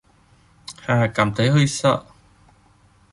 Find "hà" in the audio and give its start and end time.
0.85-1.11